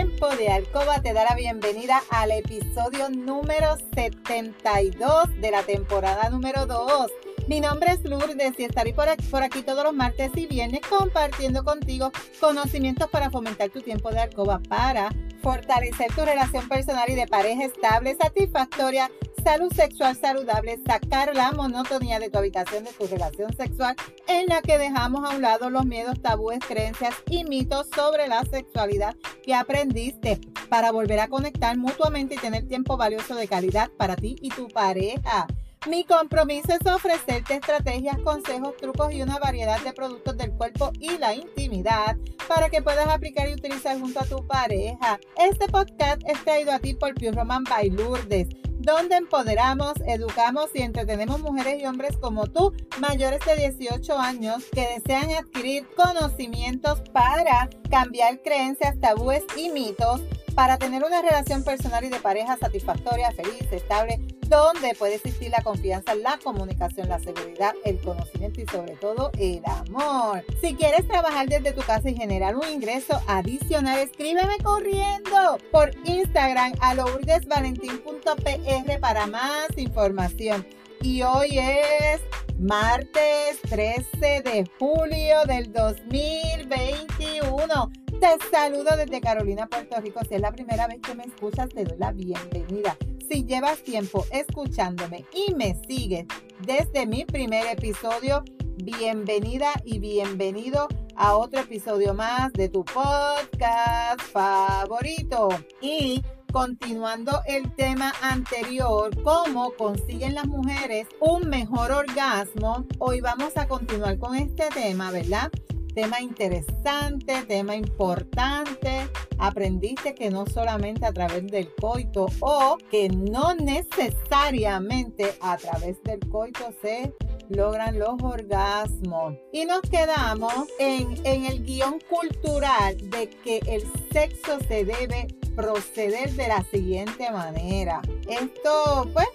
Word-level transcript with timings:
Tiempo 0.00 0.30
de 0.30 0.48
Alcoba 0.48 1.02
te 1.02 1.12
da 1.12 1.24
la 1.24 1.34
bienvenida 1.34 2.00
al 2.08 2.30
episodio 2.30 3.10
número 3.10 3.76
72 3.94 5.40
de 5.42 5.50
la 5.50 5.62
temporada 5.62 6.30
número 6.30 6.64
2. 6.64 7.12
Mi 7.48 7.60
nombre 7.60 7.92
es 7.92 8.02
Lourdes 8.04 8.58
y 8.58 8.64
estaré 8.64 8.94
por 8.94 9.10
aquí, 9.10 9.60
todos 9.60 9.84
los 9.84 9.92
martes 9.92 10.30
y 10.36 10.46
viernes 10.46 10.80
compartiendo 10.88 11.64
contigo 11.64 12.12
conocimientos 12.40 13.10
para 13.10 13.30
fomentar 13.30 13.68
tu 13.68 13.82
tiempo 13.82 14.10
de 14.10 14.20
alcoba 14.20 14.62
para 14.70 15.10
fortalecer 15.42 16.10
tu 16.14 16.24
relación 16.24 16.66
personal 16.66 17.04
y 17.10 17.14
de 17.14 17.26
pareja 17.26 17.66
estable, 17.66 18.16
satisfactoria 18.18 19.10
salud 19.42 19.72
sexual 19.72 20.16
saludable, 20.16 20.78
sacar 20.86 21.34
la 21.34 21.52
monotonía 21.52 22.18
de 22.18 22.30
tu 22.30 22.38
habitación 22.38 22.84
de 22.84 22.92
tu 22.92 23.06
relación 23.06 23.54
sexual 23.56 23.96
en 24.28 24.46
la 24.46 24.62
que 24.62 24.78
dejamos 24.78 25.24
a 25.24 25.34
un 25.34 25.42
lado 25.42 25.70
los 25.70 25.86
miedos, 25.86 26.20
tabúes, 26.20 26.60
creencias 26.66 27.14
y 27.28 27.44
mitos 27.44 27.88
sobre 27.94 28.28
la 28.28 28.44
sexualidad 28.44 29.16
que 29.42 29.54
aprendiste 29.54 30.40
para 30.68 30.92
volver 30.92 31.20
a 31.20 31.28
conectar 31.28 31.76
mutuamente 31.76 32.34
y 32.34 32.38
tener 32.38 32.68
tiempo 32.68 32.96
valioso 32.96 33.34
de 33.34 33.48
calidad 33.48 33.90
para 33.96 34.16
ti 34.16 34.36
y 34.40 34.50
tu 34.50 34.68
pareja. 34.68 35.46
Mi 35.88 36.04
compromiso 36.04 36.74
es 36.74 36.92
ofrecerte 36.92 37.54
estrategias, 37.54 38.18
consejos, 38.18 38.76
trucos 38.76 39.14
y 39.14 39.22
una 39.22 39.38
variedad 39.38 39.80
de 39.80 39.94
productos 39.94 40.36
del 40.36 40.52
cuerpo 40.52 40.92
y 41.00 41.16
la 41.16 41.34
intimidad 41.34 42.18
para 42.46 42.68
que 42.68 42.82
puedas 42.82 43.08
aplicar 43.08 43.48
y 43.48 43.54
utilizar 43.54 43.98
junto 43.98 44.20
a 44.20 44.26
tu 44.26 44.46
pareja. 44.46 45.18
Este 45.38 45.68
podcast 45.68 46.20
es 46.26 46.44
traído 46.44 46.72
a 46.72 46.80
ti 46.80 46.92
por 46.92 47.14
Pure 47.14 47.32
Roman 47.32 47.64
by 47.64 47.88
Lourdes 47.88 48.48
donde 48.80 49.16
empoderamos, 49.16 49.92
educamos 50.06 50.70
y 50.74 50.80
entretenemos 50.80 51.40
mujeres 51.40 51.82
y 51.82 51.86
hombres 51.86 52.16
como 52.16 52.46
tú, 52.46 52.72
mayores 52.98 53.40
de 53.44 53.56
18 53.56 54.18
años, 54.18 54.64
que 54.72 54.88
desean 54.96 55.30
adquirir 55.32 55.86
conocimientos 55.94 57.02
para 57.12 57.68
cambiar 57.90 58.40
creencias, 58.40 58.98
tabúes 58.98 59.44
y 59.54 59.68
mitos, 59.68 60.22
para 60.54 60.78
tener 60.78 61.04
una 61.04 61.20
relación 61.20 61.62
personal 61.62 62.04
y 62.04 62.08
de 62.08 62.20
pareja 62.20 62.56
satisfactoria, 62.56 63.30
feliz, 63.32 63.70
estable, 63.70 64.18
donde 64.50 64.94
puede 64.98 65.14
existir 65.14 65.50
la 65.50 65.62
confianza, 65.62 66.14
la 66.16 66.38
comunicación, 66.42 67.08
la 67.08 67.20
seguridad, 67.20 67.72
el 67.84 68.00
conocimiento 68.00 68.60
y 68.60 68.66
sobre 68.66 68.96
todo 68.96 69.30
el 69.38 69.62
amor. 69.64 70.44
Si 70.60 70.74
quieres 70.74 71.06
trabajar 71.06 71.48
desde 71.48 71.70
tu 71.72 71.82
casa 71.82 72.10
y 72.10 72.16
generar 72.16 72.56
un 72.56 72.68
ingreso 72.68 73.22
adicional, 73.28 74.00
escríbeme 74.00 74.58
corriendo 74.62 75.58
por 75.70 75.92
Instagram 76.04 76.72
a 76.80 76.94
lourdesvalentín.pr 76.94 79.00
para 79.00 79.28
más 79.28 79.68
información. 79.76 80.66
Y 81.00 81.22
hoy 81.22 81.56
es 81.58 82.20
martes 82.58 83.60
13 83.68 84.42
de 84.42 84.68
julio 84.78 85.44
del 85.46 85.72
2021. 85.72 87.92
Te 88.20 88.26
saludo 88.50 88.96
desde 88.96 89.20
Carolina, 89.20 89.68
Puerto 89.68 90.00
Rico. 90.00 90.20
Si 90.28 90.34
es 90.34 90.40
la 90.40 90.50
primera 90.52 90.88
vez 90.88 90.98
que 91.00 91.14
me 91.14 91.22
escuchas, 91.24 91.68
te 91.70 91.84
doy 91.84 91.96
la 91.98 92.12
bienvenida. 92.12 92.96
Si 93.30 93.44
llevas 93.44 93.84
tiempo 93.84 94.26
escuchándome 94.32 95.24
y 95.32 95.54
me 95.54 95.80
sigues 95.86 96.26
desde 96.66 97.06
mi 97.06 97.24
primer 97.24 97.64
episodio, 97.68 98.42
bienvenida 98.82 99.70
y 99.84 100.00
bienvenido 100.00 100.88
a 101.14 101.36
otro 101.36 101.60
episodio 101.60 102.12
más 102.12 102.52
de 102.54 102.68
tu 102.68 102.84
podcast 102.84 104.20
favorito. 104.32 105.48
Y 105.80 106.24
continuando 106.52 107.40
el 107.46 107.72
tema 107.76 108.12
anterior, 108.20 109.10
cómo 109.22 109.74
consiguen 109.78 110.34
las 110.34 110.48
mujeres 110.48 111.06
un 111.20 111.48
mejor 111.48 111.92
orgasmo, 111.92 112.84
hoy 112.98 113.20
vamos 113.20 113.56
a 113.56 113.68
continuar 113.68 114.18
con 114.18 114.34
este 114.34 114.64
tema, 114.74 115.12
¿verdad? 115.12 115.52
Tema 115.94 116.20
interesante, 116.20 117.42
tema 117.48 117.74
importante. 117.74 119.08
Aprendiste 119.38 120.14
que 120.14 120.30
no 120.30 120.46
solamente 120.46 121.04
a 121.04 121.12
través 121.12 121.46
del 121.48 121.74
coito 121.74 122.26
o 122.40 122.78
que 122.90 123.08
no 123.08 123.54
necesariamente 123.54 125.34
a 125.40 125.56
través 125.56 126.00
del 126.04 126.20
coito 126.28 126.72
se 126.80 127.12
logran 127.48 127.98
los 127.98 128.22
orgasmos. 128.22 129.34
Y 129.52 129.64
nos 129.64 129.80
quedamos 129.80 130.54
en, 130.78 131.18
en 131.26 131.46
el 131.46 131.64
guion 131.64 131.98
cultural 132.08 132.96
de 133.10 133.28
que 133.28 133.60
el 133.66 133.82
sexo 134.12 134.58
se 134.68 134.84
debe 134.84 135.26
proceder 135.56 136.30
de 136.34 136.48
la 136.48 136.62
siguiente 136.70 137.30
manera. 137.32 138.00
Esto, 138.28 139.10
pues, 139.12 139.26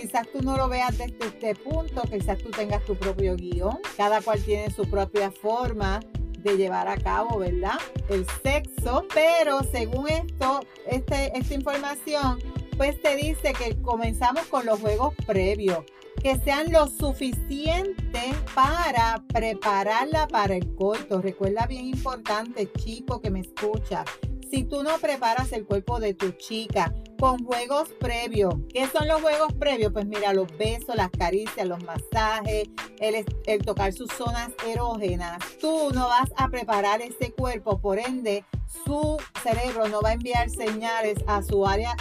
quizás 0.00 0.26
tú 0.32 0.42
no 0.42 0.56
lo 0.56 0.68
veas 0.68 0.96
desde 0.98 1.26
este 1.26 1.54
punto, 1.54 2.02
quizás 2.02 2.38
tú 2.38 2.50
tengas 2.50 2.84
tu 2.84 2.96
propio 2.96 3.36
guion, 3.36 3.78
cada 3.96 4.20
cual 4.20 4.42
tiene 4.42 4.70
su 4.70 4.88
propia 4.88 5.30
forma 5.30 6.00
de 6.38 6.56
llevar 6.56 6.88
a 6.88 6.96
cabo, 6.96 7.38
¿verdad? 7.38 7.78
El 8.08 8.26
sexo, 8.42 9.06
pero 9.14 9.62
según 9.62 10.08
esto, 10.08 10.60
este, 10.86 11.36
esta 11.38 11.54
información, 11.54 12.38
pues 12.76 13.00
te 13.00 13.16
dice 13.16 13.52
que 13.52 13.80
comenzamos 13.80 14.44
con 14.46 14.66
los 14.66 14.80
juegos 14.80 15.14
previos, 15.26 15.84
que 16.20 16.36
sean 16.40 16.72
lo 16.72 16.88
suficiente 16.88 18.20
para 18.54 19.22
prepararla 19.28 20.26
para 20.28 20.56
el 20.56 20.74
coito. 20.74 21.22
Recuerda 21.22 21.66
bien 21.66 21.86
importante, 21.86 22.70
chico 22.72 23.20
que 23.20 23.30
me 23.30 23.40
escucha, 23.40 24.04
si 24.52 24.64
tú 24.64 24.82
no 24.82 24.98
preparas 24.98 25.50
el 25.52 25.64
cuerpo 25.64 25.98
de 25.98 26.12
tu 26.12 26.32
chica 26.32 26.92
con 27.18 27.42
juegos 27.42 27.88
previos, 27.98 28.54
¿qué 28.68 28.86
son 28.86 29.08
los 29.08 29.22
juegos 29.22 29.54
previos? 29.54 29.94
Pues 29.94 30.04
mira, 30.04 30.34
los 30.34 30.46
besos, 30.58 30.94
las 30.94 31.08
caricias, 31.08 31.66
los 31.66 31.82
masajes, 31.84 32.68
el, 33.00 33.64
tocar 33.64 33.94
sus 33.94 34.10
zonas 34.12 34.50
erógenas. 34.68 35.38
Tú 35.58 35.90
no 35.94 36.06
vas 36.06 36.30
a 36.36 36.50
preparar 36.50 37.00
ese 37.00 37.32
cuerpo, 37.32 37.80
por 37.80 37.98
ende, 37.98 38.44
su 38.84 39.16
cerebro 39.42 39.88
no 39.88 40.02
va 40.02 40.10
a 40.10 40.12
enviar 40.12 40.50
señales 40.50 41.16
a 41.26 41.42
su 41.42 41.66
área, 41.66 41.96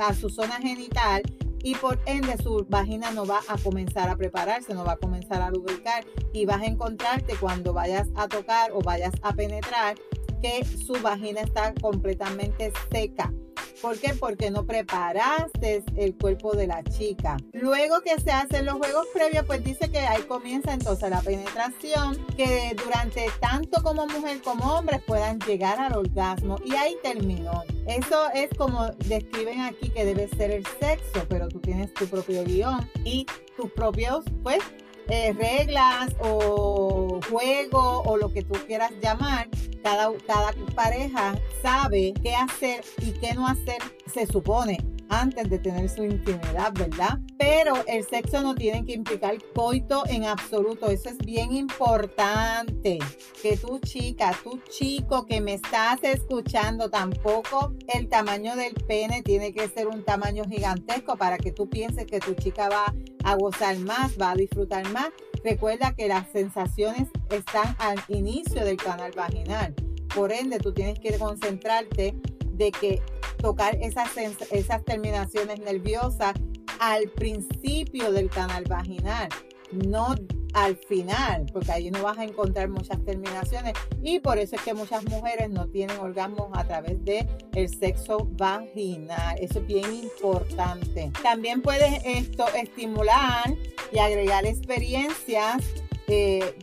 a 0.00 0.14
su 0.14 0.28
zona 0.28 0.58
genital 0.60 1.22
y 1.62 1.74
por 1.76 1.98
ende 2.04 2.36
su 2.42 2.66
vagina 2.68 3.10
no 3.12 3.24
va 3.24 3.40
a 3.48 3.56
comenzar 3.56 4.10
a 4.10 4.16
prepararse, 4.16 4.74
no 4.74 4.84
va 4.84 4.92
a 4.92 4.96
comenzar 4.96 5.40
a 5.40 5.48
lubricar 5.48 6.04
y 6.34 6.44
vas 6.44 6.60
a 6.60 6.66
encontrarte 6.66 7.36
cuando 7.36 7.72
vayas 7.72 8.06
a 8.16 8.28
tocar 8.28 8.70
o 8.72 8.80
vayas 8.80 9.14
a 9.22 9.32
penetrar 9.32 9.96
que 10.44 10.62
su 10.66 10.92
vagina 11.00 11.40
está 11.40 11.72
completamente 11.80 12.70
seca. 12.92 13.32
¿Por 13.80 13.98
qué? 13.98 14.12
Porque 14.12 14.50
no 14.50 14.66
preparaste 14.66 15.82
el 15.96 16.14
cuerpo 16.16 16.54
de 16.54 16.66
la 16.66 16.84
chica. 16.84 17.38
Luego 17.52 18.02
que 18.02 18.20
se 18.20 18.30
hacen 18.30 18.66
los 18.66 18.74
juegos 18.74 19.06
previos, 19.14 19.46
pues 19.46 19.64
dice 19.64 19.90
que 19.90 20.00
ahí 20.00 20.22
comienza 20.22 20.74
entonces 20.74 21.08
la 21.08 21.22
penetración, 21.22 22.18
que 22.36 22.76
durante 22.82 23.26
tanto 23.40 23.82
como 23.82 24.06
mujer 24.06 24.42
como 24.42 24.74
hombre 24.74 25.00
puedan 25.06 25.38
llegar 25.40 25.80
al 25.80 25.96
orgasmo. 25.96 26.56
Y 26.62 26.74
ahí 26.74 26.96
terminó. 27.02 27.62
Eso 27.86 28.30
es 28.34 28.50
como 28.56 28.88
describen 29.06 29.62
aquí 29.62 29.88
que 29.88 30.04
debe 30.04 30.28
ser 30.28 30.50
el 30.50 30.66
sexo, 30.78 31.26
pero 31.28 31.48
tú 31.48 31.58
tienes 31.60 31.92
tu 31.94 32.06
propio 32.06 32.44
guion 32.44 32.86
y 33.02 33.26
tus 33.56 33.70
propios, 33.72 34.24
pues, 34.42 34.60
eh, 35.08 35.32
reglas 35.32 36.14
o 36.20 37.20
juego 37.30 38.02
o 38.02 38.16
lo 38.16 38.32
que 38.32 38.42
tú 38.42 38.54
quieras 38.66 38.92
llamar, 39.02 39.48
cada, 39.82 40.12
cada 40.26 40.52
pareja 40.74 41.38
sabe 41.62 42.14
qué 42.22 42.34
hacer 42.34 42.84
y 43.00 43.12
qué 43.12 43.34
no 43.34 43.46
hacer, 43.46 43.78
se 44.12 44.26
supone, 44.26 44.78
antes 45.08 45.48
de 45.48 45.58
tener 45.58 45.88
su 45.88 46.04
intimidad, 46.04 46.72
¿verdad? 46.74 47.18
Pero 47.38 47.74
el 47.86 48.04
sexo 48.04 48.42
no 48.42 48.54
tiene 48.54 48.84
que 48.84 48.92
implicar 48.92 49.36
coito 49.54 50.04
en 50.06 50.24
absoluto. 50.24 50.88
Eso 50.88 51.08
es 51.10 51.18
bien 51.18 51.52
importante. 51.54 52.98
Que 53.42 53.56
tu 53.56 53.78
chica, 53.80 54.36
tu 54.42 54.58
chico 54.70 55.26
que 55.26 55.40
me 55.40 55.54
estás 55.54 56.02
escuchando, 56.02 56.90
tampoco 56.90 57.74
el 57.92 58.08
tamaño 58.08 58.56
del 58.56 58.74
pene 58.74 59.22
tiene 59.22 59.52
que 59.52 59.68
ser 59.68 59.86
un 59.88 60.04
tamaño 60.04 60.44
gigantesco 60.44 61.16
para 61.16 61.38
que 61.38 61.52
tú 61.52 61.68
pienses 61.68 62.06
que 62.06 62.20
tu 62.20 62.34
chica 62.34 62.68
va 62.68 62.94
a 63.24 63.34
gozar 63.36 63.78
más, 63.78 64.16
va 64.20 64.32
a 64.32 64.34
disfrutar 64.36 64.88
más. 64.90 65.10
Recuerda 65.42 65.94
que 65.94 66.08
las 66.08 66.30
sensaciones 66.30 67.08
están 67.30 67.74
al 67.78 68.00
inicio 68.08 68.64
del 68.64 68.76
canal 68.76 69.12
vaginal. 69.16 69.74
Por 70.14 70.32
ende, 70.32 70.58
tú 70.58 70.72
tienes 70.72 71.00
que 71.00 71.18
concentrarte 71.18 72.14
de 72.50 72.70
que 72.70 73.02
tocar 73.38 73.76
esas, 73.80 74.10
esas 74.50 74.84
terminaciones 74.84 75.58
nerviosas 75.60 76.34
al 76.78 77.08
principio 77.10 78.12
del 78.12 78.30
canal 78.30 78.64
vaginal, 78.64 79.28
no 79.72 80.14
al 80.54 80.76
final, 80.76 81.46
porque 81.52 81.72
ahí 81.72 81.90
no 81.90 82.02
vas 82.02 82.16
a 82.16 82.24
encontrar 82.24 82.68
muchas 82.68 83.04
terminaciones 83.04 83.74
y 84.02 84.20
por 84.20 84.38
eso 84.38 84.56
es 84.56 84.62
que 84.62 84.72
muchas 84.72 85.04
mujeres 85.04 85.50
no 85.50 85.66
tienen 85.66 85.98
orgasmos 85.98 86.48
a 86.52 86.64
través 86.64 87.04
de 87.04 87.26
el 87.54 87.68
sexo 87.68 88.28
vaginal. 88.32 89.36
Eso 89.40 89.58
es 89.58 89.66
bien 89.66 89.92
importante. 89.92 91.10
También 91.22 91.60
puedes 91.60 92.00
esto 92.04 92.46
estimular 92.54 93.52
y 93.92 93.98
agregar 93.98 94.46
experiencias 94.46 95.62
eh, 96.06 96.54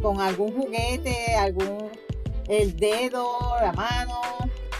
con 0.00 0.20
algún 0.20 0.52
juguete, 0.52 1.34
algún 1.34 1.90
el 2.48 2.76
dedo, 2.76 3.56
la 3.60 3.72
mano, 3.72 4.20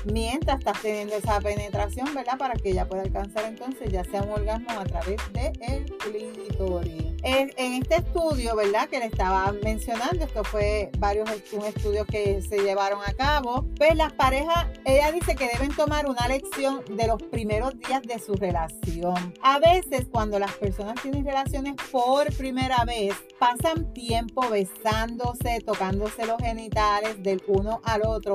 mientras 0.05 0.59
estás 0.59 0.81
teniendo 0.83 1.15
esa 1.17 1.41
penetración, 1.41 2.15
¿verdad? 2.15 2.39
Para 2.39 2.55
que 2.55 2.71
ella 2.71 2.89
pueda 2.89 3.03
alcanzar 3.03 3.45
entonces 3.45 3.91
ya 3.91 4.05
sea 4.05 4.23
un 4.23 4.31
orgasmo 4.31 4.71
a 4.71 4.85
través 4.85 5.21
del 5.33 5.53
el 5.61 5.85
clítoris. 5.97 7.13
En, 7.25 7.51
este 7.57 7.97
estudio, 7.97 8.57
¿verdad? 8.57 8.89
Que 8.89 8.99
le 8.99 9.07
estaba 9.07 9.53
mencionando, 9.63 10.25
esto 10.25 10.43
fue 10.43 10.91
varios 10.99 11.29
un 11.53 11.65
estudios 11.65 12.07
que 12.07 12.43
se 12.43 12.59
llevaron 12.59 13.01
a 13.07 13.13
cabo, 13.13 13.67
pues 13.77 13.95
las 13.95 14.13
parejas, 14.13 14.67
ella 14.85 15.13
dice 15.13 15.37
que 15.37 15.49
deben 15.53 15.75
tomar 15.75 16.09
una 16.09 16.27
lección 16.27 16.83
de 16.91 17.07
los 17.07 17.23
primeros 17.23 17.79
días 17.79 18.03
de 18.03 18.19
su 18.19 18.35
relación. 18.35 19.35
A 19.43 19.61
veces 19.61 20.07
cuando 20.11 20.39
las 20.39 20.53
personas 20.53 21.01
tienen 21.01 21.25
relaciones 21.25 21.75
por 21.93 22.33
primera 22.35 22.85
vez, 22.85 23.15
pasan 23.39 23.93
tiempo 23.93 24.49
besándose, 24.49 25.61
tocándose 25.61 26.27
los 26.27 26.39
genitales 26.39 27.23
del 27.23 27.43
uno 27.47 27.81
al 27.85 28.03
otro 28.05 28.35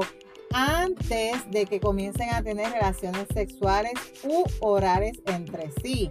antes 0.58 1.50
de 1.52 1.68
que 1.68 1.80
comiencen 1.80 2.32
a 2.32 2.42
tener 2.42 2.72
relaciones 2.72 3.28
sexuales 3.32 3.94
u 4.24 4.44
orales 4.60 5.22
entre 5.28 5.72
sí, 5.84 6.10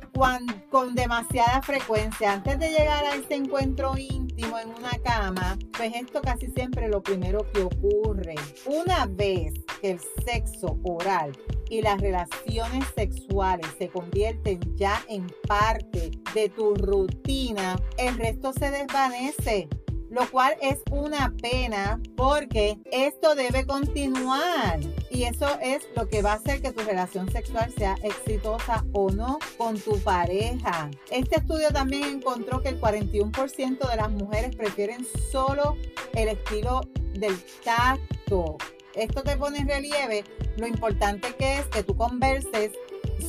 con 0.71 0.95
demasiada 0.95 1.61
frecuencia. 1.63 2.35
Antes 2.35 2.61
de 2.61 2.69
llegar 2.69 3.05
a 3.05 3.17
ese 3.17 3.35
encuentro 3.35 3.99
íntimo 3.99 4.57
en 4.61 4.69
una 4.69 4.97
cama, 5.03 5.59
pues 5.77 5.93
esto 5.97 6.23
casi 6.23 6.47
siempre 6.53 6.89
lo 6.89 7.03
primero 7.03 7.45
que 7.53 7.63
ocurre. 7.63 8.37
Una 8.67 9.07
vez 9.07 9.53
que 9.81 9.91
el 9.91 10.01
sexo 10.25 10.79
oral 10.85 11.33
y 11.69 11.83
las 11.83 12.01
relaciones 12.01 12.85
sexuales 12.95 13.67
se 13.79 13.89
convierten 13.89 14.61
ya 14.77 15.03
en 15.09 15.27
parte 15.49 16.13
de 16.35 16.49
tu 16.51 16.77
rutina, 16.77 17.77
el 17.99 18.17
resto 18.17 18.53
se 18.53 18.71
desvanece 18.71 19.69
lo 20.11 20.31
cual 20.31 20.57
es 20.61 20.79
una 20.91 21.35
pena 21.41 22.01
porque 22.17 22.79
esto 22.91 23.35
debe 23.35 23.67
continuar 23.67 24.81
y 25.11 25.25
eso 25.25 25.49
es 25.61 25.87
lo 25.95 26.09
que 26.09 26.23
va 26.23 26.33
a 26.33 26.37
hacer 26.37 26.63
que 26.63 26.73
tu 26.73 26.85
relación 26.85 27.31
sexual 27.31 27.73
sea 27.77 27.97
exitosa 28.03 28.85
o 28.93 29.11
no 29.11 29.39
con 29.57 29.79
tu 29.79 29.99
pareja. 30.01 30.91
Este 31.11 31.37
estudio 31.37 31.71
también 31.71 32.05
encontró 32.05 32.63
que 32.63 32.69
el 32.69 32.81
41% 32.81 33.91
de 33.91 33.97
las 33.97 34.11
mujeres 34.11 34.55
prefieren 34.55 35.07
solo 35.31 35.77
el 36.15 36.29
estilo 36.29 36.83
del 37.15 37.37
tacto. 37.65 38.57
Esto 38.95 39.23
te 39.23 39.37
pone 39.37 39.59
en 39.59 39.69
relieve 39.69 40.25
lo 40.57 40.67
importante 40.67 41.35
que 41.35 41.59
es 41.59 41.67
que 41.67 41.83
tú 41.83 41.97
converses 41.97 42.73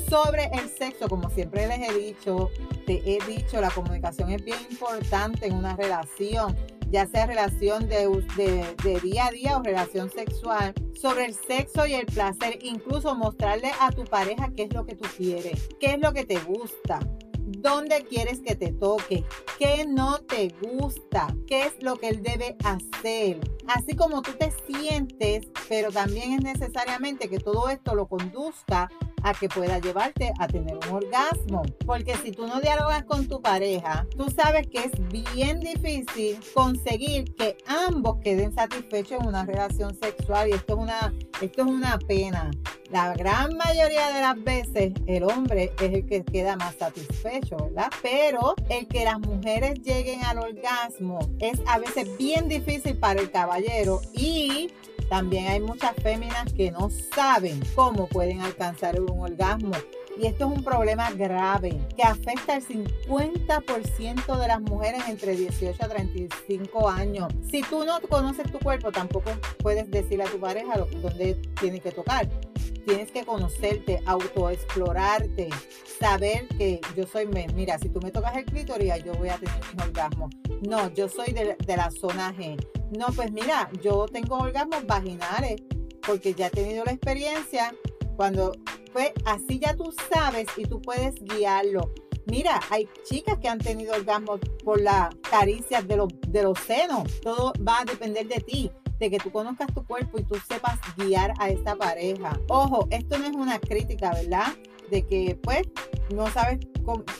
sobre 0.09 0.45
el 0.53 0.69
sexo, 0.69 1.07
como 1.07 1.29
siempre 1.29 1.67
les 1.67 1.89
he 1.89 1.93
dicho, 1.93 2.49
te 2.85 3.01
he 3.05 3.19
dicho, 3.25 3.59
la 3.59 3.69
comunicación 3.69 4.31
es 4.31 4.43
bien 4.43 4.57
importante 4.69 5.47
en 5.47 5.55
una 5.55 5.75
relación, 5.75 6.55
ya 6.89 7.05
sea 7.07 7.25
relación 7.25 7.87
de, 7.89 8.07
de, 8.83 8.99
día 9.01 9.27
a 9.27 9.31
día 9.31 9.57
o 9.57 9.63
relación 9.63 10.09
sexual, 10.09 10.73
sobre 10.99 11.25
el 11.25 11.33
sexo 11.33 11.85
y 11.85 11.93
el 11.93 12.05
placer, 12.05 12.59
incluso 12.61 13.15
mostrarle 13.15 13.71
a 13.79 13.91
tu 13.91 14.03
pareja 14.05 14.51
qué 14.55 14.63
es 14.63 14.73
lo 14.73 14.85
que 14.85 14.95
tú 14.95 15.07
quieres, 15.17 15.69
qué 15.79 15.93
es 15.93 15.99
lo 15.99 16.13
que 16.13 16.25
te 16.25 16.39
gusta, 16.39 16.99
dónde 17.37 18.03
quieres 18.03 18.39
que 18.41 18.55
te 18.55 18.71
toque, 18.71 19.23
qué 19.59 19.85
no 19.87 20.19
te 20.19 20.53
gusta, 20.61 21.35
qué 21.47 21.65
es 21.65 21.81
lo 21.81 21.95
que 21.95 22.09
él 22.09 22.23
debe 22.23 22.55
hacer, 22.63 23.39
así 23.67 23.95
como 23.95 24.21
tú 24.21 24.31
te 24.33 24.51
sientes, 24.67 25.47
pero 25.69 25.91
también 25.91 26.33
es 26.33 26.41
necesariamente 26.41 27.29
que 27.29 27.39
todo 27.39 27.69
esto 27.69 27.95
lo 27.95 28.07
conduzca 28.07 28.89
a 29.23 29.33
que 29.33 29.49
pueda 29.49 29.79
llevarte 29.79 30.31
a 30.39 30.47
tener 30.47 30.75
un 30.75 30.95
orgasmo. 30.95 31.63
Porque 31.85 32.15
si 32.17 32.31
tú 32.31 32.47
no 32.47 32.59
dialogas 32.61 33.03
con 33.05 33.27
tu 33.27 33.41
pareja, 33.41 34.05
tú 34.15 34.29
sabes 34.29 34.67
que 34.67 34.79
es 34.79 34.91
bien 35.09 35.59
difícil 35.59 36.39
conseguir 36.53 37.33
que 37.35 37.57
ambos 37.67 38.17
queden 38.23 38.53
satisfechos 38.53 39.21
en 39.21 39.27
una 39.27 39.45
relación 39.45 39.97
sexual 39.99 40.49
y 40.49 40.53
esto 40.53 40.73
es 40.73 40.79
una, 40.79 41.13
esto 41.41 41.61
es 41.61 41.67
una 41.67 41.97
pena. 41.99 42.51
La 42.89 43.13
gran 43.13 43.57
mayoría 43.57 44.13
de 44.13 44.21
las 44.21 44.43
veces 44.43 44.93
el 45.07 45.23
hombre 45.23 45.73
es 45.81 45.93
el 45.93 46.05
que 46.05 46.23
queda 46.23 46.55
más 46.55 46.75
satisfecho, 46.75 47.57
¿verdad? 47.57 47.91
Pero 48.01 48.55
el 48.69 48.87
que 48.87 49.03
las 49.03 49.19
mujeres 49.19 49.81
lleguen 49.81 50.23
al 50.23 50.39
orgasmo 50.39 51.19
es 51.39 51.59
a 51.67 51.79
veces 51.79 52.17
bien 52.17 52.47
difícil 52.47 52.97
para 52.97 53.19
el 53.19 53.29
caballero 53.29 53.99
y 54.13 54.71
también 55.09 55.47
hay 55.47 55.59
muchas 55.59 55.95
féminas 55.95 56.51
que 56.53 56.71
no 56.71 56.89
saben 57.15 57.61
cómo 57.75 58.07
pueden 58.07 58.41
alcanzar 58.41 58.99
un 58.99 59.19
orgasmo. 59.19 59.71
Y 60.19 60.25
esto 60.25 60.45
es 60.45 60.57
un 60.57 60.63
problema 60.63 61.11
grave 61.11 61.79
que 61.95 62.03
afecta 62.03 62.55
al 62.55 62.63
50% 62.63 64.39
de 64.39 64.47
las 64.47 64.61
mujeres 64.61 65.03
entre 65.07 65.35
18 65.35 65.83
a 65.83 65.87
35 65.87 66.89
años. 66.89 67.31
Si 67.49 67.61
tú 67.61 67.85
no 67.85 68.01
conoces 68.01 68.51
tu 68.51 68.57
cuerpo, 68.57 68.91
tampoco 68.91 69.31
puedes 69.59 69.89
decirle 69.91 70.23
a 70.23 70.31
tu 70.31 70.39
pareja 70.39 70.75
dónde 70.77 71.35
tiene 71.59 71.79
que 71.79 71.91
tocar. 71.91 72.27
Tienes 72.85 73.11
que 73.11 73.25
conocerte, 73.25 74.01
autoexplorarte, 74.05 75.49
saber 75.99 76.47
que 76.57 76.81
yo 76.95 77.05
soy, 77.05 77.27
mira, 77.27 77.77
si 77.77 77.89
tú 77.89 77.99
me 78.01 78.11
tocas 78.11 78.35
el 78.37 78.45
clítoris, 78.45 79.03
yo 79.03 79.13
voy 79.13 79.29
a 79.29 79.37
tener 79.37 79.55
un 79.73 79.81
orgasmo. 79.81 80.29
No, 80.61 80.91
yo 80.93 81.09
soy 81.09 81.31
de, 81.33 81.57
de 81.59 81.77
la 81.77 81.91
zona 81.91 82.33
G. 82.33 82.57
No, 82.91 83.07
pues 83.15 83.31
mira, 83.31 83.69
yo 83.81 84.05
tengo 84.05 84.37
orgasmos 84.37 84.85
vaginales 84.85 85.61
porque 86.05 86.33
ya 86.33 86.47
he 86.47 86.51
tenido 86.51 86.85
la 86.85 86.93
experiencia 86.93 87.73
cuando 88.15 88.53
pues 88.93 89.11
así 89.25 89.59
ya 89.59 89.75
tú 89.75 89.93
sabes 90.09 90.47
y 90.57 90.63
tú 90.63 90.81
puedes 90.81 91.15
guiarlo. 91.23 91.91
Mira, 92.25 92.59
hay 92.69 92.89
chicas 93.03 93.37
que 93.39 93.47
han 93.47 93.59
tenido 93.59 93.93
orgasmos 93.93 94.39
por 94.63 94.81
las 94.81 95.15
caricias 95.29 95.87
de 95.87 95.97
los, 95.97 96.09
de 96.27 96.43
los 96.43 96.59
senos. 96.59 97.21
Todo 97.21 97.53
va 97.65 97.79
a 97.79 97.85
depender 97.85 98.27
de 98.27 98.41
ti, 98.41 98.71
de 98.99 99.09
que 99.09 99.17
tú 99.17 99.31
conozcas 99.31 99.73
tu 99.73 99.85
cuerpo 99.85 100.19
y 100.19 100.23
tú 100.23 100.35
sepas 100.47 100.77
guiar 100.97 101.33
a 101.39 101.49
esta 101.49 101.75
pareja. 101.75 102.37
Ojo, 102.49 102.87
esto 102.91 103.17
no 103.17 103.27
es 103.27 103.35
una 103.35 103.59
crítica, 103.59 104.11
¿verdad? 104.11 104.47
De 104.91 105.05
que 105.05 105.39
pues 105.41 105.61
no 106.13 106.27
sabes 106.31 106.59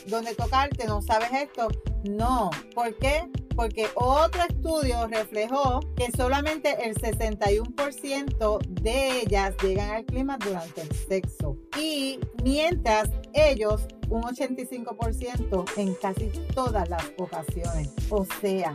dónde 0.06 0.34
tocarte, 0.34 0.86
no 0.86 1.00
sabes 1.00 1.30
esto. 1.32 1.68
No, 2.04 2.50
¿por 2.74 2.94
qué? 2.96 3.30
Porque 3.58 3.88
otro 3.96 4.40
estudio 4.48 5.08
reflejó 5.08 5.80
que 5.96 6.12
solamente 6.16 6.76
el 6.88 6.94
61% 6.94 8.58
de 8.68 9.22
ellas 9.22 9.52
llegan 9.60 9.90
al 9.90 10.04
clima 10.04 10.38
durante 10.38 10.82
el 10.82 10.94
sexo. 10.94 11.56
Y 11.76 12.20
mientras 12.44 13.10
ellos 13.38 13.86
un 14.10 14.22
85% 14.22 15.64
en 15.76 15.94
casi 15.94 16.28
todas 16.54 16.88
las 16.88 17.04
ocasiones. 17.18 17.90
O 18.10 18.24
sea, 18.40 18.74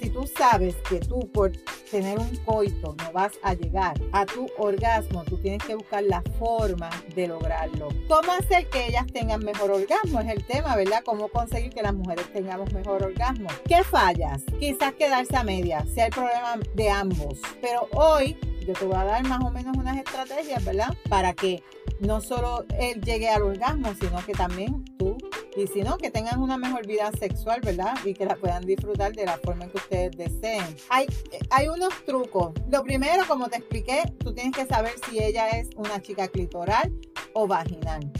si 0.00 0.10
tú 0.10 0.26
sabes 0.26 0.74
que 0.88 0.98
tú 0.98 1.20
por 1.32 1.52
tener 1.90 2.18
un 2.18 2.36
coito 2.44 2.94
no 2.98 3.12
vas 3.12 3.32
a 3.42 3.54
llegar 3.54 4.00
a 4.12 4.26
tu 4.26 4.46
orgasmo, 4.58 5.24
tú 5.24 5.36
tienes 5.38 5.62
que 5.62 5.74
buscar 5.74 6.02
la 6.02 6.22
forma 6.38 6.90
de 7.14 7.28
lograrlo. 7.28 7.88
¿Cómo 8.08 8.32
hacer 8.32 8.68
que 8.70 8.88
ellas 8.88 9.06
tengan 9.12 9.44
mejor 9.44 9.70
orgasmo? 9.70 10.20
Es 10.20 10.28
el 10.28 10.44
tema, 10.44 10.74
¿verdad? 10.74 11.02
¿Cómo 11.04 11.28
conseguir 11.28 11.70
que 11.70 11.82
las 11.82 11.94
mujeres 11.94 12.32
tengamos 12.32 12.72
mejor 12.72 13.02
orgasmo? 13.02 13.48
¿Qué 13.66 13.84
fallas? 13.84 14.42
Quizás 14.58 14.94
quedarse 14.94 15.36
a 15.36 15.44
media, 15.44 15.84
sea 15.94 16.06
el 16.06 16.12
problema 16.12 16.58
de 16.74 16.90
ambos. 16.90 17.38
Pero 17.60 17.88
hoy 17.92 18.36
yo 18.66 18.72
te 18.74 18.84
voy 18.84 18.96
a 18.96 19.04
dar 19.04 19.26
más 19.26 19.44
o 19.44 19.50
menos 19.50 19.76
unas 19.76 19.96
estrategias, 19.96 20.64
¿verdad? 20.64 20.96
Para 21.08 21.32
que 21.34 21.62
no 22.02 22.20
solo 22.20 22.64
él 22.78 23.00
llegue 23.00 23.28
al 23.28 23.42
orgasmo, 23.42 23.94
sino 24.00 24.24
que 24.26 24.32
también 24.32 24.84
tú, 24.98 25.16
y 25.56 25.68
si 25.68 25.82
no, 25.82 25.98
que 25.98 26.10
tengan 26.10 26.40
una 26.42 26.56
mejor 26.56 26.84
vida 26.86 27.10
sexual, 27.18 27.60
¿verdad? 27.60 27.94
Y 28.04 28.14
que 28.14 28.26
la 28.26 28.34
puedan 28.34 28.64
disfrutar 28.64 29.12
de 29.12 29.24
la 29.24 29.38
forma 29.38 29.64
en 29.64 29.70
que 29.70 29.76
ustedes 29.76 30.16
deseen. 30.16 30.76
Hay, 30.88 31.06
hay 31.50 31.68
unos 31.68 31.94
trucos. 32.04 32.52
Lo 32.70 32.82
primero, 32.82 33.22
como 33.28 33.48
te 33.48 33.58
expliqué, 33.58 34.02
tú 34.18 34.34
tienes 34.34 34.52
que 34.52 34.66
saber 34.66 34.94
si 35.08 35.22
ella 35.22 35.48
es 35.50 35.70
una 35.76 36.02
chica 36.02 36.26
clitoral 36.26 36.92
o 37.34 37.46
vaginal. 37.46 38.10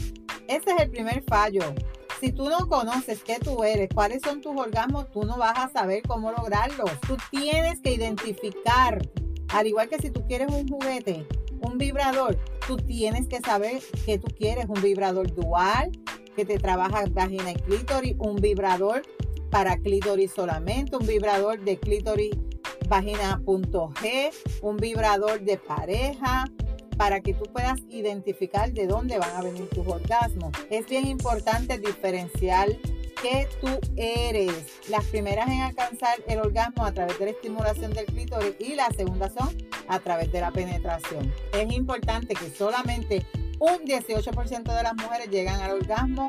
Ese 0.47 0.71
es 0.71 0.81
el 0.81 0.89
primer 0.89 1.21
fallo. 1.23 1.63
Si 2.21 2.31
tú 2.31 2.49
no 2.49 2.69
conoces 2.69 3.21
qué 3.21 3.37
tú 3.39 3.65
eres, 3.65 3.89
cuáles 3.93 4.21
son 4.23 4.39
tus 4.39 4.55
orgasmos, 4.55 5.11
tú 5.11 5.23
no 5.23 5.37
vas 5.37 5.57
a 5.57 5.69
saber 5.69 6.03
cómo 6.07 6.31
lograrlos. 6.31 6.89
Tú 7.05 7.17
tienes 7.31 7.81
que 7.81 7.91
identificar, 7.91 9.01
al 9.49 9.67
igual 9.67 9.89
que 9.89 9.97
si 9.97 10.09
tú 10.09 10.25
quieres 10.25 10.47
un 10.49 10.65
juguete, 10.69 11.27
un 11.59 11.77
vibrador, 11.77 12.37
tú 12.67 12.77
tienes 12.77 13.27
que 13.27 13.39
saber 13.39 13.81
que 14.05 14.17
tú 14.17 14.27
quieres 14.35 14.65
un 14.67 14.81
vibrador 14.81 15.33
dual, 15.33 15.91
que 16.35 16.45
te 16.45 16.57
trabaja 16.57 17.03
vagina 17.11 17.51
y 17.51 17.55
clítoris, 17.55 18.15
un 18.19 18.37
vibrador 18.37 19.03
para 19.49 19.77
clítoris 19.77 20.31
solamente, 20.31 20.95
un 20.95 21.05
vibrador 21.05 21.59
de 21.59 21.77
clítoris 21.77 22.35
vagina.g, 22.87 24.31
un 24.61 24.77
vibrador 24.77 25.41
de 25.41 25.57
pareja, 25.57 26.45
para 26.97 27.21
que 27.21 27.33
tú 27.33 27.45
puedas 27.51 27.79
identificar 27.89 28.71
de 28.71 28.87
dónde 28.87 29.17
van 29.17 29.35
a 29.35 29.41
venir 29.41 29.67
tus 29.69 29.87
orgasmos. 29.87 30.51
Es 30.69 30.87
bien 30.87 31.07
importante 31.07 31.77
diferenciar 31.77 32.69
que 33.21 33.47
tú 33.61 33.67
eres. 33.95 34.51
Las 34.89 35.05
primeras 35.05 35.47
en 35.47 35.61
alcanzar 35.61 36.21
el 36.27 36.39
orgasmo 36.39 36.85
a 36.85 36.93
través 36.93 37.17
de 37.19 37.25
la 37.25 37.31
estimulación 37.31 37.93
del 37.93 38.05
clítoris 38.05 38.55
y 38.59 38.75
las 38.75 38.95
segundas 38.95 39.33
son 39.33 39.55
a 39.87 39.99
través 39.99 40.31
de 40.31 40.41
la 40.41 40.51
penetración. 40.51 41.33
Es 41.53 41.71
importante 41.71 42.33
que 42.35 42.49
solamente 42.49 43.25
un 43.59 43.85
18% 43.85 44.75
de 44.75 44.83
las 44.83 44.95
mujeres 44.95 45.29
llegan 45.29 45.61
al 45.61 45.71
orgasmo 45.71 46.27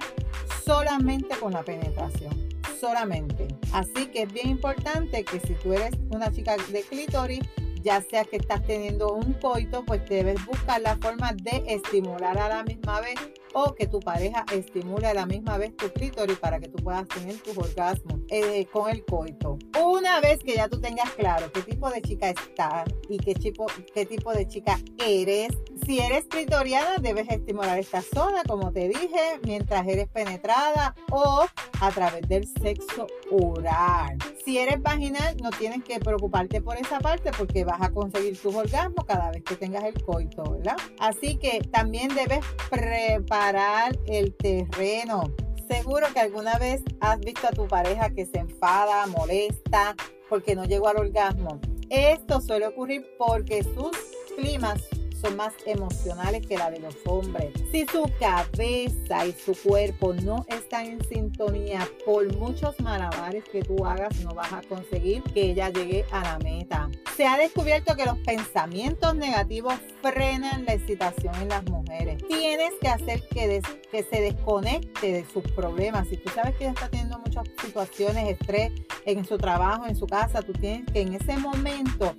solamente 0.65 1.37
con 1.37 1.53
la 1.53 1.63
penetración. 1.63 2.33
Solamente. 2.81 3.49
Así 3.73 4.07
que 4.07 4.23
es 4.23 4.33
bien 4.33 4.49
importante 4.49 5.25
que 5.25 5.41
si 5.41 5.55
tú 5.55 5.73
eres 5.73 5.95
una 6.11 6.31
chica 6.31 6.57
de 6.71 6.83
clítoris, 6.83 7.41
ya 7.83 8.01
sea 8.01 8.25
que 8.25 8.37
estás 8.37 8.63
teniendo 8.67 9.13
un 9.13 9.35
coito, 9.35 9.85
pues 9.85 10.09
debes 10.09 10.45
buscar 10.47 10.81
la 10.81 10.97
forma 10.97 11.33
de 11.35 11.63
estimular 11.67 12.39
a 12.39 12.49
la 12.49 12.63
misma 12.65 13.01
vez 13.01 13.17
o 13.53 13.75
que 13.75 13.87
tu 13.87 14.01
pareja 14.01 14.45
estimule 14.53 15.07
a 15.07 15.15
la 15.15 15.27
misma 15.27 15.59
vez 15.59 15.77
tu 15.77 15.91
clítoris 15.91 16.39
para 16.39 16.59
que 16.61 16.69
tú 16.69 16.83
puedas 16.83 17.07
tener 17.09 17.37
tus 17.39 17.57
orgasmos 17.57 18.21
eh, 18.29 18.67
con 18.73 18.91
el 18.91 19.05
coito. 19.05 19.59
Una 20.05 20.21
vez 20.21 20.45
que 20.45 20.55
ya 20.55 20.69
tú 20.69 20.79
tengas 20.83 21.11
claro 21.13 21.51
qué 21.51 21.63
tipo 21.63 21.89
de 21.89 22.03
chica 22.03 22.29
estás 22.29 22.85
y 23.09 23.17
qué 23.17 23.35
tipo, 23.35 23.65
qué 23.95 24.05
tipo 24.05 24.35
de 24.35 24.47
chica 24.47 24.79
eres, 24.99 25.49
si 25.87 25.99
eres 25.99 26.27
clitoriana 26.27 26.99
debes 27.01 27.27
estimular 27.31 27.79
esta 27.79 28.03
zona, 28.03 28.43
como 28.47 28.71
te 28.71 28.87
dije, 28.87 29.41
mientras 29.45 29.89
eres 29.89 30.07
penetrada 30.09 30.95
o 31.11 31.47
a 31.81 31.91
través 31.91 32.29
del 32.29 32.47
sexo 32.47 33.07
oral. 33.31 34.19
Si 34.45 34.59
eres 34.59 34.83
vaginal, 34.83 35.39
no 35.39 35.49
tienes 35.49 35.83
que 35.83 35.99
preocuparte 36.01 36.61
por 36.61 36.77
esa 36.77 37.01
parte 37.01 37.31
porque 37.39 37.65
vas 37.65 37.81
a 37.81 37.89
conseguir 37.89 38.39
tus 38.39 38.55
orgasmos 38.55 39.07
cada 39.07 39.31
vez 39.31 39.43
que 39.43 39.57
tengas 39.57 39.85
el 39.85 40.05
coito, 40.05 40.43
¿verdad? 40.51 40.77
Así 40.99 41.39
que 41.39 41.61
también 41.73 42.15
debes 42.15 42.45
preparar 42.69 43.99
el 44.07 44.35
terreno. 44.35 45.35
Seguro 45.69 46.07
que 46.13 46.21
alguna 46.21 46.59
vez 46.59 46.83
has 47.01 47.19
visto 47.21 47.47
a 47.47 47.51
tu 47.51 47.67
pareja 47.67 48.11
que 48.11 48.27
se 48.27 48.39
enfada, 48.39 49.07
molesta 49.07 49.95
porque 50.29 50.55
no 50.55 50.65
llegó 50.65 50.89
al 50.89 50.99
orgasmo. 50.99 51.61
Esto 51.89 52.41
suele 52.41 52.67
ocurrir 52.67 53.07
porque 53.19 53.63
sus 53.63 53.97
climas 54.37 54.83
son 55.25 55.37
más 55.37 55.55
emocionales 55.65 56.47
que 56.47 56.59
la 56.59 56.71
de 56.71 56.81
los 56.81 56.95
hombres. 57.07 57.53
Si 57.73 57.87
su 57.87 58.11
cabeza 58.19 59.27
y 59.27 59.33
su 59.33 59.55
cuerpo 59.55 60.13
no 60.13 60.45
están 60.49 60.87
en 60.87 61.05
sintonía, 61.09 61.89
por 62.05 62.35
muchos 62.37 62.79
malabares 62.81 63.45
que 63.45 63.63
tú 63.63 63.87
hagas, 63.87 64.21
no 64.21 64.35
vas 64.35 64.53
a 64.53 64.61
conseguir 64.63 65.23
que 65.23 65.51
ella 65.51 65.71
llegue 65.71 66.05
a 66.11 66.23
la 66.23 66.39
meta. 66.39 66.91
Se 67.17 67.27
ha 67.27 67.39
descubierto 67.39 67.97
que 67.97 68.05
los 68.05 68.19
pensamientos 68.19 69.15
negativos 69.15 69.75
frenan 70.03 70.65
la 70.67 70.75
excitación 70.75 71.35
en 71.37 71.49
las 71.49 71.65
mujeres. 71.65 72.23
Tienes 72.29 72.73
que 72.81 72.89
hacer 72.89 73.27
que, 73.29 73.63
que 73.91 74.03
se 74.03 74.21
desconecte 74.21 75.13
de 75.13 75.25
sus 75.33 75.45
problemas. 75.53 76.09
Si 76.09 76.17
tú 76.17 76.31
sabes 76.31 76.55
que 76.57 76.65
ella 76.65 76.73
está 76.73 76.89
teniendo 76.89 77.19
muchas 77.19 77.45
situaciones, 77.63 78.29
estrés 78.29 78.73
en 79.07 79.25
su 79.25 79.39
trabajo, 79.39 79.87
en 79.87 79.97
su 79.97 80.07
casa, 80.07 80.43
tú 80.43 80.53
tienes 80.53 80.91
que 80.93 81.01
en 81.01 81.15
ese 81.15 81.37
momento 81.37 82.15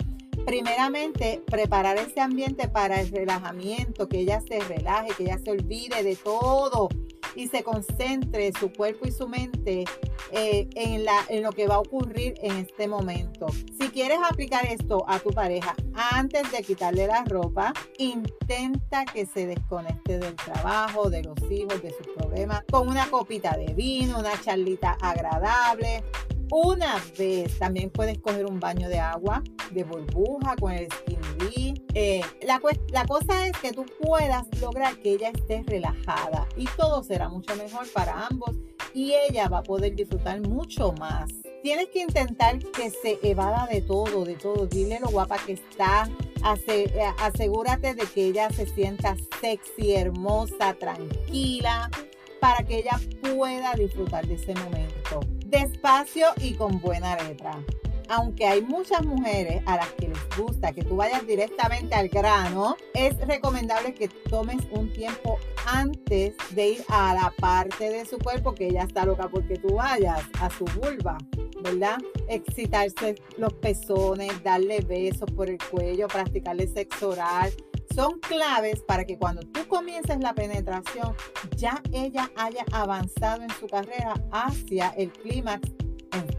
primeramente 0.45 1.41
preparar 1.45 1.97
ese 1.97 2.21
ambiente 2.21 2.67
para 2.67 3.01
el 3.01 3.09
relajamiento, 3.09 4.07
que 4.07 4.19
ella 4.19 4.41
se 4.41 4.59
relaje, 4.59 5.09
que 5.17 5.23
ella 5.23 5.39
se 5.43 5.51
olvide 5.51 6.03
de 6.03 6.15
todo 6.15 6.89
y 7.35 7.47
se 7.47 7.63
concentre 7.63 8.51
su 8.57 8.71
cuerpo 8.71 9.07
y 9.07 9.11
su 9.11 9.27
mente 9.27 9.85
eh, 10.31 10.69
en, 10.75 11.05
en 11.29 11.43
lo 11.43 11.51
que 11.51 11.67
va 11.67 11.75
a 11.75 11.79
ocurrir 11.79 12.35
en 12.41 12.57
este 12.57 12.87
momento. 12.87 13.47
Si 13.79 13.89
quieres 13.89 14.19
aplicar 14.23 14.65
esto 14.65 15.03
a 15.07 15.19
tu 15.19 15.31
pareja 15.31 15.75
antes 15.93 16.51
de 16.51 16.63
quitarle 16.63 17.07
la 17.07 17.23
ropa, 17.25 17.73
intenta 17.97 19.05
que 19.05 19.25
se 19.25 19.47
desconecte 19.47 20.19
del 20.19 20.35
trabajo, 20.35 21.09
de 21.09 21.23
los 21.23 21.37
hijos, 21.51 21.81
de 21.81 21.91
sus 21.91 22.07
problemas, 22.15 22.63
con 22.71 22.87
una 22.87 23.09
copita 23.09 23.57
de 23.57 23.73
vino, 23.73 24.19
una 24.19 24.39
charlita 24.41 24.97
agradable, 25.01 26.03
una 26.51 27.01
vez. 27.17 27.57
También 27.59 27.89
puedes 27.89 28.19
coger 28.19 28.45
un 28.45 28.59
baño 28.59 28.89
de 28.89 28.99
agua 28.99 29.43
de 29.71 29.83
burbuja 29.83 30.55
con 30.57 30.71
el 30.71 30.87
skin 30.91 31.25
eh, 31.93 32.21
la, 32.41 32.59
cosa 33.07 33.47
es 33.47 33.53
que 33.57 33.71
tú 33.71 33.85
puedas 34.01 34.45
lograr 34.59 34.97
que 34.97 35.13
ella 35.13 35.29
esté 35.29 35.63
relajada 35.65 36.47
y 36.57 36.65
todo 36.77 37.03
será 37.03 37.29
mucho 37.29 37.55
mejor 37.55 37.87
para 37.93 38.27
ambos 38.27 38.55
y 38.93 39.13
ella 39.13 39.47
va 39.47 39.59
a 39.59 39.63
poder 39.63 39.95
disfrutar 39.95 40.41
mucho 40.41 40.93
más. 40.93 41.31
Tienes 41.63 41.87
que 41.89 42.01
intentar 42.01 42.59
que 42.59 42.89
se 42.89 43.17
evada 43.23 43.67
de 43.67 43.81
todo, 43.81 44.25
de 44.25 44.35
todo. 44.35 44.67
Dile 44.67 44.99
lo 44.99 45.07
guapa 45.07 45.37
que 45.45 45.53
está. 45.53 46.09
Eh, 46.67 46.91
asegúrate 47.19 47.95
de 47.95 48.05
que 48.05 48.27
ella 48.27 48.49
se 48.51 48.67
sienta 48.67 49.15
sexy, 49.41 49.95
hermosa, 49.95 50.75
tranquila, 50.75 51.89
para 52.39 52.63
que 52.63 52.79
ella 52.79 52.99
pueda 53.21 53.73
disfrutar 53.73 54.27
de 54.27 54.35
ese 54.35 54.53
momento 54.53 54.94
despacio 55.55 56.27
y 56.41 56.53
con 56.55 56.79
buena 56.81 57.15
letra. 57.23 57.57
Aunque 58.07 58.45
hay 58.45 58.61
muchas 58.61 59.03
mujeres 59.03 59.63
a 59.65 59.77
las 59.77 59.89
que 59.93 60.09
les 60.09 60.37
gusta 60.37 60.71
que 60.73 60.83
tú 60.83 60.95
vayas 60.97 61.25
directamente 61.25 61.95
al 61.95 62.09
grano, 62.09 62.75
es 62.93 63.17
recomendable 63.25 63.95
que 63.95 64.07
tomes 64.07 64.57
un 64.69 64.93
tiempo 64.93 65.39
antes 65.65 66.35
de 66.51 66.69
ir 66.69 66.85
a 66.87 67.15
la 67.15 67.33
parte 67.39 67.89
de 67.89 68.05
su 68.05 68.19
cuerpo 68.19 68.53
que 68.53 68.67
ella 68.67 68.83
está 68.83 69.05
loca 69.05 69.27
porque 69.27 69.55
tú 69.55 69.75
vayas 69.75 70.21
a 70.39 70.51
su 70.51 70.65
vulva, 70.65 71.17
¿verdad? 71.63 71.97
Excitarse 72.29 73.15
los 73.37 73.53
pezones, 73.53 74.43
darle 74.43 74.81
besos 74.81 75.31
por 75.31 75.49
el 75.49 75.57
cuello, 75.57 76.07
practicarle 76.07 76.67
sexo 76.67 77.09
oral, 77.09 77.51
son 77.95 78.19
claves 78.19 78.81
para 78.81 79.05
que 79.05 79.17
cuando 79.17 79.41
tú 79.41 79.65
comiences 79.67 80.19
la 80.19 80.33
penetración, 80.33 81.15
ya 81.55 81.81
ella 81.93 82.29
haya 82.35 82.65
avanzado 82.73 83.41
en 83.41 83.49
su 83.51 83.67
carrera 83.67 84.13
hacia 84.31 84.89
el 84.89 85.11
clímax 85.11 85.71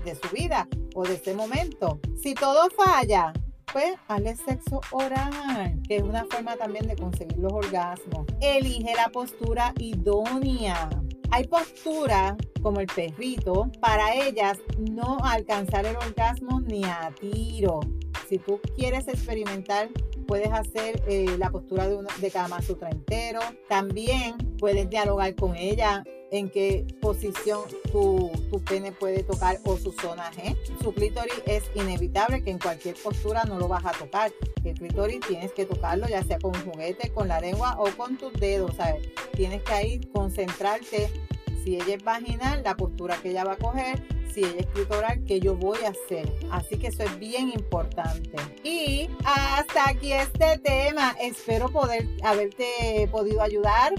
de 0.04 0.14
su 0.14 0.28
vida 0.34 0.68
o 0.94 1.04
de 1.04 1.14
ese 1.14 1.34
momento. 1.34 1.98
Si 2.22 2.34
todo 2.34 2.68
falla, 2.70 3.32
pues 3.72 3.94
hazle 4.08 4.36
sexo 4.36 4.80
oral, 4.92 5.80
que 5.88 5.96
es 5.96 6.02
una 6.02 6.24
forma 6.26 6.56
también 6.56 6.86
de 6.86 6.96
conseguir 6.96 7.38
los 7.38 7.52
orgasmos. 7.52 8.26
Elige 8.40 8.94
la 8.94 9.08
postura 9.08 9.72
idónea. 9.78 10.88
Hay 11.30 11.46
posturas 11.48 12.34
como 12.62 12.80
el 12.80 12.86
perrito 12.86 13.70
para 13.80 14.14
ellas 14.14 14.58
no 14.78 15.18
alcanzar 15.24 15.86
el 15.86 15.96
orgasmo 15.96 16.60
ni 16.60 16.84
a 16.84 17.12
tiro. 17.20 17.80
Si 18.28 18.38
tú 18.38 18.60
quieres 18.76 19.08
experimentar 19.08 19.88
puedes 20.26 20.52
hacer 20.52 21.02
eh, 21.06 21.36
la 21.38 21.50
postura 21.50 21.88
de, 21.88 21.96
una, 21.96 22.08
de 22.20 22.30
Kama 22.30 22.60
Sutra 22.62 22.90
entero. 22.90 23.40
También 23.68 24.36
puedes 24.58 24.88
dialogar 24.90 25.34
con 25.34 25.56
ella 25.56 26.04
en 26.30 26.50
qué 26.50 26.86
posición 27.00 27.62
tu, 27.92 28.30
tu, 28.50 28.60
pene 28.64 28.92
puede 28.92 29.22
tocar 29.22 29.58
o 29.64 29.76
su 29.76 29.92
zona 29.92 30.30
G. 30.32 30.56
Su 30.82 30.92
clítoris 30.92 31.42
es 31.46 31.64
inevitable 31.74 32.42
que 32.42 32.50
en 32.50 32.58
cualquier 32.58 32.96
postura 33.02 33.44
no 33.44 33.58
lo 33.58 33.68
vas 33.68 33.84
a 33.84 33.92
tocar. 33.92 34.32
El 34.64 34.74
clítoris 34.74 35.20
tienes 35.20 35.52
que 35.52 35.66
tocarlo 35.66 36.08
ya 36.08 36.22
sea 36.24 36.38
con 36.38 36.56
un 36.56 36.64
juguete, 36.64 37.12
con 37.12 37.28
la 37.28 37.40
lengua 37.40 37.76
o 37.78 37.88
con 37.96 38.18
tus 38.18 38.32
dedos. 38.34 38.74
¿sabes? 38.76 39.08
Tienes 39.32 39.62
que 39.62 39.72
ahí 39.72 40.00
concentrarte. 40.12 41.10
Si 41.64 41.76
ella 41.76 41.94
es 41.94 42.04
vaginal, 42.04 42.62
la 42.62 42.76
postura 42.76 43.16
que 43.20 43.30
ella 43.30 43.44
va 43.44 43.52
a 43.52 43.56
coger 43.56 44.15
si 44.36 44.42
ella 44.42 44.50
es 44.58 44.66
escritora, 44.66 45.18
que 45.26 45.40
yo 45.40 45.54
voy 45.54 45.78
a 45.86 45.88
hacer. 45.88 46.30
Así 46.50 46.76
que 46.76 46.88
eso 46.88 47.02
es 47.02 47.18
bien 47.18 47.48
importante. 47.48 48.36
Y 48.62 49.08
hasta 49.24 49.88
aquí 49.88 50.12
este 50.12 50.58
tema. 50.58 51.16
Espero 51.20 51.70
poder 51.70 52.06
haberte 52.22 53.08
podido 53.10 53.42
ayudar. 53.42 53.94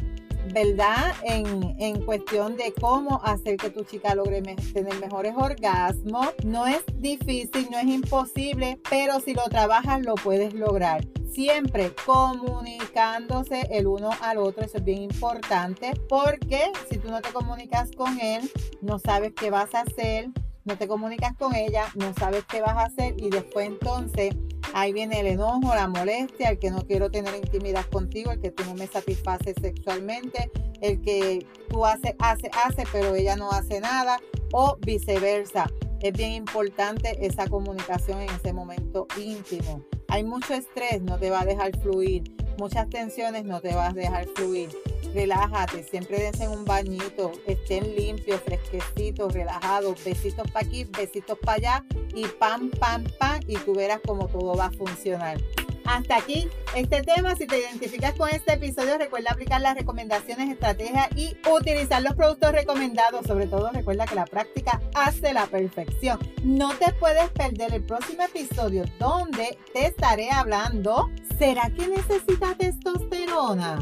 ¿verdad? 0.53 1.13
En, 1.23 1.75
en, 1.77 2.05
cuestión 2.05 2.55
de 2.55 2.73
cómo 2.79 3.21
hacer 3.25 3.57
que 3.57 3.69
tu 3.69 3.83
chica 3.83 4.15
logre 4.15 4.41
tener 4.41 4.97
mejores 5.01 5.33
orgasmos. 5.35 6.29
No 6.45 6.65
es 6.65 6.85
difícil, 6.99 7.67
no 7.69 7.77
es 7.77 7.85
imposible, 7.85 8.79
pero 8.89 9.19
si 9.19 9.33
lo 9.33 9.43
trabajas 9.49 10.05
lo 10.05 10.15
puedes 10.15 10.53
lograr. 10.53 11.05
Siempre 11.37 11.93
comunicándose 12.03 13.67
el 13.69 13.85
uno 13.85 14.09
al 14.21 14.39
otro, 14.39 14.65
eso 14.65 14.79
es 14.79 14.83
bien 14.83 15.03
importante, 15.03 15.93
porque 16.09 16.71
si 16.89 16.97
tú 16.97 17.11
no 17.11 17.21
te 17.21 17.29
comunicas 17.29 17.91
con 17.95 18.19
él, 18.19 18.49
no 18.81 18.97
sabes 18.97 19.33
qué 19.39 19.51
vas 19.51 19.75
a 19.75 19.81
hacer, 19.81 20.31
no 20.65 20.79
te 20.79 20.87
comunicas 20.87 21.37
con 21.37 21.53
ella, 21.53 21.83
no 21.93 22.11
sabes 22.15 22.43
qué 22.45 22.59
vas 22.61 22.75
a 22.77 22.85
hacer 22.85 23.13
y 23.21 23.29
después 23.29 23.67
entonces 23.67 24.35
ahí 24.73 24.93
viene 24.93 25.19
el 25.19 25.27
enojo, 25.27 25.75
la 25.75 25.87
molestia, 25.87 26.49
el 26.49 26.57
que 26.57 26.71
no 26.71 26.81
quiero 26.87 27.11
tener 27.11 27.35
intimidad 27.35 27.85
contigo, 27.85 28.31
el 28.31 28.41
que 28.41 28.49
tú 28.49 28.63
no 28.65 28.73
me 28.73 28.87
satisfaces 28.87 29.53
sexualmente, 29.61 30.49
el 30.81 31.01
que 31.01 31.45
tú 31.69 31.85
haces, 31.85 32.15
hace, 32.17 32.49
hace, 32.65 32.83
pero 32.91 33.13
ella 33.13 33.35
no 33.35 33.51
hace 33.51 33.79
nada 33.79 34.19
o 34.53 34.79
viceversa. 34.81 35.67
Es 35.99 36.13
bien 36.13 36.31
importante 36.31 37.23
esa 37.23 37.47
comunicación 37.47 38.21
en 38.21 38.29
ese 38.31 38.53
momento 38.53 39.05
íntimo. 39.19 39.85
Hay 40.09 40.23
mucho 40.23 40.53
estrés, 40.53 41.01
no 41.01 41.17
te 41.17 41.29
va 41.29 41.41
a 41.41 41.45
dejar 41.45 41.77
fluir. 41.79 42.23
Muchas 42.57 42.89
tensiones, 42.89 43.43
no 43.43 43.61
te 43.61 43.75
vas 43.75 43.91
a 43.91 43.93
dejar 43.93 44.25
fluir. 44.35 44.69
Relájate, 45.13 45.83
siempre 45.83 46.19
dense 46.19 46.47
un 46.47 46.65
bañito, 46.65 47.31
estén 47.45 47.95
limpios, 47.95 48.41
fresquecitos, 48.41 49.33
relajados, 49.33 50.03
besitos 50.03 50.49
para 50.51 50.65
aquí, 50.65 50.85
besitos 50.85 51.37
para 51.39 51.53
allá 51.57 51.85
y 52.15 52.25
pam, 52.25 52.71
pam, 52.71 53.03
pam, 53.19 53.39
y 53.47 53.57
tú 53.57 53.73
verás 53.73 53.99
cómo 54.05 54.27
todo 54.27 54.55
va 54.55 54.65
a 54.65 54.71
funcionar. 54.71 55.37
Hasta 55.87 56.17
aquí 56.17 56.49
este 56.75 57.01
tema. 57.01 57.33
Si 57.35 57.47
te 57.47 57.59
identificas 57.59 58.13
con 58.13 58.29
este 58.29 58.53
episodio, 58.53 58.97
recuerda 58.97 59.31
aplicar 59.31 59.61
las 59.61 59.75
recomendaciones, 59.75 60.49
estrategias 60.49 61.07
y 61.15 61.37
utilizar 61.49 62.01
los 62.03 62.13
productos 62.13 62.51
recomendados. 62.51 63.25
Sobre 63.25 63.47
todo, 63.47 63.71
recuerda 63.71 64.05
que 64.05 64.15
la 64.15 64.25
práctica 64.25 64.81
hace 64.93 65.33
la 65.33 65.47
perfección. 65.47 66.19
No 66.43 66.75
te 66.75 66.91
puedes 66.93 67.29
perder 67.29 67.73
el 67.73 67.83
próximo 67.85 68.23
episodio 68.23 68.83
donde 68.99 69.57
te 69.73 69.85
estaré 69.87 70.29
hablando. 70.29 71.09
¿Será 71.39 71.69
que 71.69 71.87
necesita 71.87 72.53
testosterona? 72.55 73.79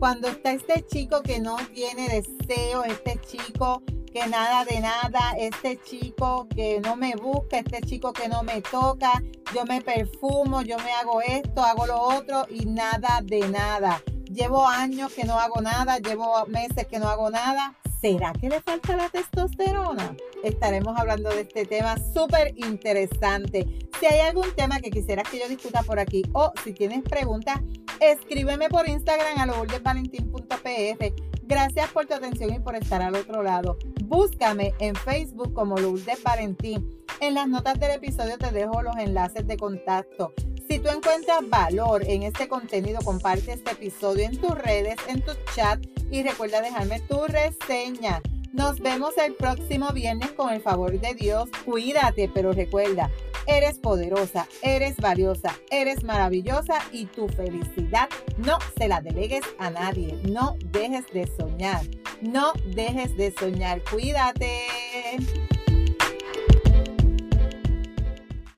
Cuando 0.00 0.26
está 0.26 0.52
este 0.52 0.84
chico 0.84 1.22
que 1.22 1.38
no 1.38 1.56
tiene 1.72 2.08
deseo, 2.08 2.82
este 2.82 3.20
chico 3.20 3.80
que 4.14 4.28
nada 4.28 4.64
de 4.64 4.78
nada, 4.78 5.34
este 5.36 5.76
chico 5.82 6.46
que 6.54 6.80
no 6.80 6.94
me 6.94 7.16
busca, 7.16 7.58
este 7.58 7.80
chico 7.80 8.12
que 8.12 8.28
no 8.28 8.44
me 8.44 8.62
toca, 8.62 9.20
yo 9.52 9.64
me 9.64 9.82
perfumo, 9.82 10.62
yo 10.62 10.76
me 10.78 10.92
hago 10.92 11.20
esto, 11.20 11.64
hago 11.64 11.84
lo 11.84 12.00
otro 12.00 12.46
y 12.48 12.64
nada 12.64 13.22
de 13.24 13.40
nada. 13.48 14.00
Llevo 14.32 14.68
años 14.68 15.12
que 15.12 15.24
no 15.24 15.40
hago 15.40 15.60
nada, 15.60 15.98
llevo 15.98 16.46
meses 16.46 16.86
que 16.86 17.00
no 17.00 17.08
hago 17.08 17.28
nada. 17.28 17.74
¿Será 18.00 18.32
que 18.34 18.48
le 18.48 18.60
falta 18.60 18.96
la 18.96 19.08
testosterona? 19.08 20.14
Estaremos 20.44 20.96
hablando 20.96 21.30
de 21.30 21.40
este 21.40 21.66
tema 21.66 21.96
súper 22.12 22.54
interesante. 22.56 23.66
Si 23.98 24.06
hay 24.06 24.20
algún 24.20 24.54
tema 24.54 24.78
que 24.78 24.92
quisieras 24.92 25.28
que 25.28 25.40
yo 25.40 25.48
discuta 25.48 25.82
por 25.82 25.98
aquí 25.98 26.22
o 26.34 26.52
si 26.62 26.72
tienes 26.72 27.02
preguntas, 27.02 27.58
escríbeme 27.98 28.68
por 28.68 28.88
Instagram 28.88 29.40
a 29.40 29.46
lourdesvalentín.pf. 29.46 31.33
Gracias 31.46 31.90
por 31.90 32.06
tu 32.06 32.14
atención 32.14 32.54
y 32.54 32.58
por 32.58 32.74
estar 32.74 33.02
al 33.02 33.14
otro 33.14 33.42
lado. 33.42 33.76
Búscame 34.04 34.72
en 34.78 34.94
Facebook 34.94 35.52
como 35.52 35.76
Lourdes 35.76 36.22
Valentín. 36.22 36.88
En 37.20 37.34
las 37.34 37.48
notas 37.48 37.78
del 37.78 37.90
episodio 37.90 38.38
te 38.38 38.50
dejo 38.50 38.80
los 38.82 38.96
enlaces 38.96 39.46
de 39.46 39.58
contacto. 39.58 40.32
Si 40.68 40.78
tú 40.78 40.88
encuentras 40.88 41.46
valor 41.48 42.02
en 42.08 42.22
este 42.22 42.48
contenido, 42.48 43.00
comparte 43.04 43.52
este 43.52 43.72
episodio 43.72 44.24
en 44.24 44.40
tus 44.40 44.56
redes, 44.56 44.96
en 45.06 45.20
tu 45.20 45.32
chat 45.54 45.84
y 46.10 46.22
recuerda 46.22 46.62
dejarme 46.62 47.00
tu 47.00 47.26
reseña. 47.26 48.22
Nos 48.54 48.78
vemos 48.78 49.18
el 49.18 49.34
próximo 49.34 49.90
viernes 49.92 50.30
con 50.30 50.52
el 50.52 50.60
favor 50.60 51.00
de 51.00 51.12
Dios. 51.14 51.48
Cuídate, 51.64 52.30
pero 52.32 52.52
recuerda, 52.52 53.10
eres 53.48 53.80
poderosa, 53.80 54.46
eres 54.62 54.96
valiosa, 54.98 55.58
eres 55.72 56.04
maravillosa 56.04 56.78
y 56.92 57.06
tu 57.06 57.26
felicidad 57.26 58.08
no 58.38 58.58
se 58.78 58.86
la 58.86 59.00
delegues 59.00 59.42
a 59.58 59.70
nadie. 59.70 60.16
No 60.30 60.56
dejes 60.66 61.04
de 61.12 61.26
soñar. 61.36 61.82
No 62.20 62.52
dejes 62.76 63.16
de 63.16 63.34
soñar. 63.36 63.82
Cuídate. 63.90 64.68